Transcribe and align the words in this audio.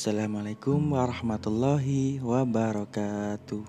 Assalamualaikum 0.00 0.96
warahmatullahi 0.96 2.24
wabarakatuh. 2.24 3.60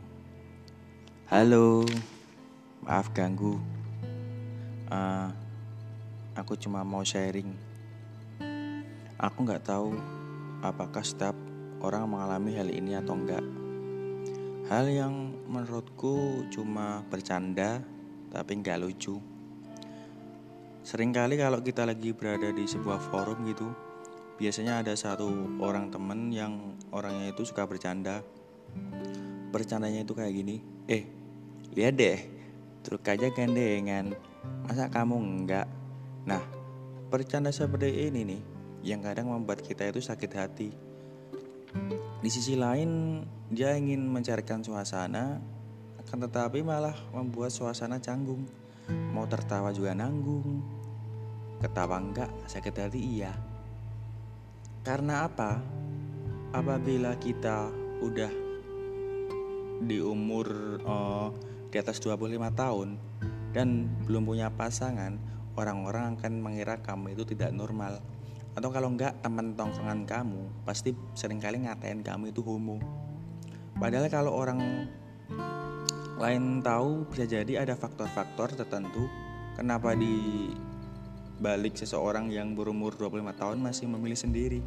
Halo, 1.28 1.84
maaf 2.80 3.12
ganggu. 3.12 3.60
Uh, 4.88 5.28
aku 6.32 6.56
cuma 6.56 6.88
mau 6.88 7.04
sharing. 7.04 7.52
Aku 9.20 9.44
nggak 9.44 9.76
tahu 9.76 9.92
apakah 10.64 11.04
setiap 11.04 11.36
orang 11.84 12.08
mengalami 12.08 12.56
hal 12.56 12.72
ini 12.72 12.96
atau 12.96 13.12
enggak. 13.12 13.44
Hal 14.72 14.88
yang 14.88 15.36
menurutku 15.52 16.48
cuma 16.48 17.04
bercanda 17.12 17.84
tapi 18.32 18.56
nggak 18.56 18.80
lucu. 18.80 19.20
Seringkali 20.88 21.36
kalau 21.36 21.60
kita 21.60 21.84
lagi 21.84 22.16
berada 22.16 22.56
di 22.56 22.64
sebuah 22.64 23.04
forum 23.12 23.44
gitu, 23.52 23.91
biasanya 24.42 24.82
ada 24.82 24.98
satu 24.98 25.30
orang 25.62 25.94
temen 25.94 26.34
yang 26.34 26.74
orangnya 26.90 27.30
itu 27.30 27.46
suka 27.46 27.70
bercanda. 27.70 28.26
Bercandanya 29.54 30.02
itu 30.02 30.18
kayak 30.18 30.34
gini 30.34 30.58
eh 30.90 31.06
lihat 31.78 31.94
deh 31.94 32.18
truk 32.82 33.06
aja 33.06 33.30
gandengan 33.30 34.18
masa 34.66 34.90
kamu 34.90 35.22
enggak? 35.22 35.70
Nah 36.26 36.42
bercanda 37.14 37.54
seperti 37.54 38.10
ini 38.10 38.26
nih 38.26 38.42
yang 38.82 39.06
kadang 39.06 39.30
membuat 39.30 39.62
kita 39.62 39.86
itu 39.86 40.02
sakit 40.02 40.32
hati. 40.34 40.74
Di 42.18 42.30
sisi 42.34 42.58
lain 42.58 43.22
dia 43.54 43.78
ingin 43.78 44.10
mencarikan 44.10 44.66
suasana 44.66 45.38
akan 46.02 46.18
tetapi 46.26 46.66
malah 46.66 46.98
membuat 47.14 47.54
suasana 47.54 48.02
canggung. 48.02 48.50
Mau 49.14 49.30
tertawa 49.30 49.70
juga 49.70 49.94
nanggung. 49.94 50.66
Ketawa 51.62 52.02
enggak 52.02 52.34
sakit 52.50 52.74
hati 52.74 53.22
iya 53.22 53.51
karena 54.82 55.30
apa? 55.30 55.62
Apabila 56.52 57.16
kita 57.16 57.72
udah 58.02 58.32
di 59.82 59.98
umur 60.02 60.78
uh, 60.84 61.30
di 61.72 61.78
atas 61.80 62.04
25 62.04 62.38
tahun 62.54 63.00
dan 63.56 63.88
belum 64.06 64.28
punya 64.28 64.52
pasangan, 64.52 65.18
orang-orang 65.56 66.18
akan 66.18 66.34
mengira 66.42 66.82
kamu 66.82 67.14
itu 67.16 67.24
tidak 67.30 67.54
normal. 67.56 68.02
Atau 68.52 68.68
kalau 68.74 68.92
enggak 68.92 69.16
teman 69.24 69.56
tongkrongan 69.56 70.04
kamu 70.04 70.44
pasti 70.68 70.92
sering 71.16 71.40
kali 71.40 71.64
ngatain 71.64 72.04
kamu 72.04 72.36
itu 72.36 72.44
homo. 72.44 72.82
Padahal 73.80 74.12
kalau 74.12 74.36
orang 74.36 74.60
lain 76.20 76.62
tahu 76.62 77.08
bisa 77.10 77.26
jadi 77.26 77.66
ada 77.66 77.74
faktor-faktor 77.74 78.54
tertentu 78.54 79.10
kenapa 79.58 79.98
di 79.98 80.52
balik 81.42 81.74
seseorang 81.74 82.30
yang 82.30 82.54
berumur 82.54 82.94
25 82.94 83.34
tahun 83.34 83.58
masih 83.58 83.90
memilih 83.90 84.14
sendiri. 84.14 84.62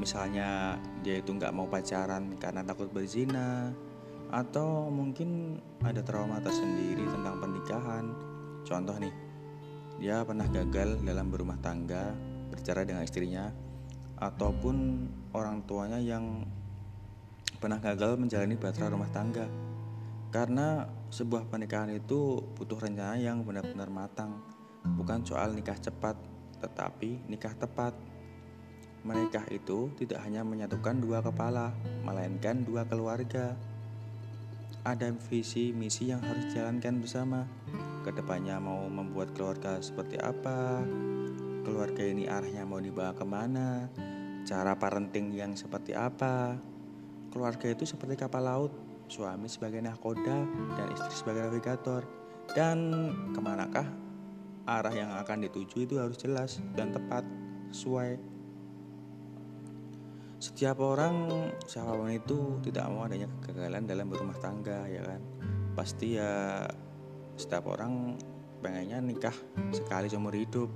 Misalnya 0.00 0.80
dia 1.04 1.20
itu 1.20 1.28
nggak 1.36 1.52
mau 1.52 1.68
pacaran 1.68 2.40
karena 2.40 2.64
takut 2.64 2.88
berzina 2.88 3.68
atau 4.32 4.88
mungkin 4.88 5.60
ada 5.84 6.00
trauma 6.00 6.40
tersendiri 6.40 7.04
tentang 7.04 7.36
pernikahan. 7.36 8.04
Contoh 8.64 8.96
nih 8.96 9.12
dia 10.00 10.24
pernah 10.24 10.48
gagal 10.48 11.04
dalam 11.04 11.28
berumah 11.28 11.60
tangga 11.60 12.16
bercerai 12.48 12.88
dengan 12.88 13.04
istrinya 13.04 13.52
ataupun 14.16 15.04
orang 15.36 15.60
tuanya 15.68 16.00
yang 16.00 16.48
pernah 17.60 17.76
gagal 17.76 18.16
menjalani 18.16 18.56
bahtera 18.56 18.88
rumah 18.88 19.12
tangga. 19.12 19.44
Karena 20.32 20.88
sebuah 21.12 21.44
pernikahan 21.52 21.92
itu 21.92 22.40
butuh 22.56 22.80
rencana 22.80 23.20
yang 23.20 23.44
benar-benar 23.44 23.92
matang 23.92 24.40
bukan 24.84 25.24
soal 25.24 25.52
nikah 25.52 25.76
cepat, 25.76 26.16
tetapi 26.60 27.24
nikah 27.28 27.52
tepat. 27.56 27.92
Menikah 29.00 29.48
itu 29.48 29.88
tidak 29.96 30.20
hanya 30.28 30.44
menyatukan 30.44 31.00
dua 31.00 31.24
kepala, 31.24 31.72
melainkan 32.04 32.60
dua 32.68 32.84
keluarga. 32.84 33.56
Ada 34.84 35.12
visi 35.28 35.72
misi 35.72 36.12
yang 36.12 36.20
harus 36.20 36.52
dijalankan 36.52 37.00
bersama. 37.00 37.48
Ke 38.04 38.12
depannya 38.12 38.60
mau 38.60 38.84
membuat 38.88 39.32
keluarga 39.32 39.80
seperti 39.80 40.20
apa? 40.20 40.84
Keluarga 41.64 42.00
ini 42.04 42.28
arahnya 42.28 42.64
mau 42.68 42.80
dibawa 42.80 43.12
ke 43.16 43.24
mana? 43.24 43.88
Cara 44.44 44.76
parenting 44.76 45.32
yang 45.32 45.52
seperti 45.56 45.96
apa? 45.96 46.56
Keluarga 47.32 47.72
itu 47.72 47.84
seperti 47.84 48.20
kapal 48.20 48.44
laut, 48.44 48.72
suami 49.08 49.48
sebagai 49.48 49.80
nahkoda 49.84 50.44
dan 50.76 50.86
istri 50.92 51.12
sebagai 51.12 51.48
navigator. 51.48 52.04
Dan 52.52 52.90
ke 53.30 53.40
manakah 53.40 53.86
arah 54.68 54.92
yang 54.92 55.10
akan 55.16 55.48
dituju 55.48 55.88
itu 55.88 55.94
harus 55.96 56.16
jelas 56.20 56.60
dan 56.76 56.92
tepat 56.92 57.24
sesuai. 57.72 58.18
Setiap 60.40 60.80
orang 60.80 61.28
siapa 61.68 61.92
pun 61.92 62.08
itu 62.08 62.60
tidak 62.64 62.88
mau 62.88 63.04
adanya 63.04 63.28
kegagalan 63.44 63.84
dalam 63.84 64.06
berumah 64.08 64.38
tangga 64.40 64.88
ya 64.88 65.04
kan? 65.04 65.20
Pasti 65.76 66.16
ya 66.16 66.64
setiap 67.36 67.68
orang 67.68 68.16
pengennya 68.64 69.04
nikah 69.04 69.36
sekali 69.72 70.08
seumur 70.08 70.32
hidup. 70.32 70.72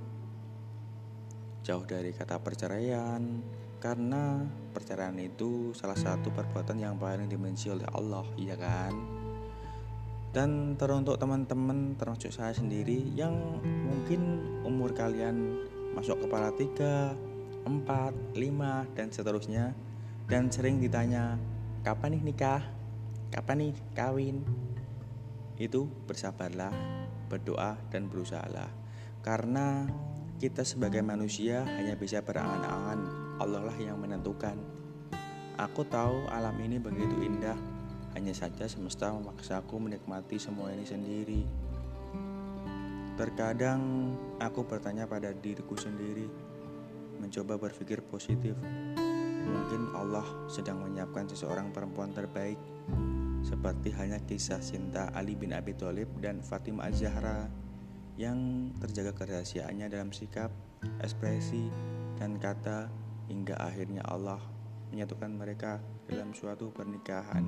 Jauh 1.65 1.85
dari 1.85 2.13
kata 2.13 2.37
perceraian 2.41 3.41
karena 3.81 4.45
perceraian 4.73 5.17
itu 5.17 5.73
salah 5.73 5.97
satu 5.97 6.29
perbuatan 6.29 6.77
yang 6.77 6.97
paling 6.97 7.29
dimensi 7.29 7.69
oleh 7.69 7.85
Allah 7.93 8.25
ya 8.37 8.57
kan 8.57 9.24
dan 10.35 10.75
teruntuk 10.75 11.15
teman-teman 11.15 11.95
termasuk 11.95 12.27
saya 12.27 12.51
sendiri 12.51 13.07
yang 13.15 13.31
mungkin 13.63 14.43
umur 14.67 14.91
kalian 14.91 15.63
masuk 15.95 16.27
kepala 16.27 16.51
3, 16.51 17.15
4, 17.63 18.35
5 18.35 18.99
dan 18.99 19.07
seterusnya. 19.15 19.71
Dan 20.27 20.51
sering 20.51 20.83
ditanya 20.83 21.39
kapan 21.87 22.19
nih 22.19 22.23
nikah? 22.27 22.67
Kapan 23.31 23.71
nih 23.71 23.73
kawin? 23.95 24.43
Itu 25.55 25.87
bersabarlah 26.03 26.75
berdoa 27.31 27.79
dan 27.87 28.11
berusahalah. 28.11 28.67
Karena 29.23 29.87
kita 30.35 30.67
sebagai 30.67 30.99
manusia 30.99 31.63
hanya 31.63 31.95
bisa 31.95 32.19
berangan-angan. 32.19 32.99
Allah 33.39 33.71
lah 33.71 33.77
yang 33.79 34.03
menentukan. 34.03 34.59
Aku 35.55 35.87
tahu 35.87 36.27
alam 36.27 36.59
ini 36.59 36.75
begitu 36.75 37.23
indah 37.23 37.55
hanya 38.15 38.31
saja 38.31 38.63
semesta 38.65 39.11
memaksaku 39.11 39.75
menikmati 39.77 40.39
semua 40.39 40.71
ini 40.71 40.87
sendiri. 40.87 41.41
Terkadang 43.15 44.11
aku 44.39 44.63
bertanya 44.63 45.07
pada 45.07 45.31
diriku 45.35 45.75
sendiri, 45.75 46.27
mencoba 47.19 47.59
berpikir 47.59 48.03
positif. 48.07 48.55
Mungkin 49.45 49.93
Allah 49.93 50.25
sedang 50.49 50.81
menyiapkan 50.81 51.29
seseorang 51.29 51.69
perempuan 51.69 52.11
terbaik, 52.15 52.57
seperti 53.45 53.93
hanya 53.93 54.17
kisah 54.25 54.59
cinta 54.59 55.13
Ali 55.13 55.37
bin 55.37 55.53
Abi 55.53 55.77
Thalib 55.77 56.09
dan 56.17 56.41
Fatimah 56.41 56.89
Az-Zahra 56.89 57.45
yang 58.15 58.71
terjaga 58.79 59.11
kerahasiaannya 59.11 59.91
dalam 59.91 60.09
sikap, 60.09 60.49
ekspresi, 61.03 61.67
dan 62.15 62.39
kata 62.39 62.87
hingga 63.27 63.59
akhirnya 63.59 64.01
Allah 64.07 64.39
menyatukan 64.91 65.31
mereka 65.35 65.83
dalam 66.07 66.31
suatu 66.31 66.71
pernikahan. 66.71 67.43